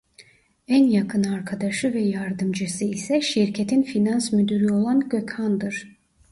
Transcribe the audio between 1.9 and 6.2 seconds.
ve yardımcısı ise şirketin finans müdürü olan Gökhan'dır.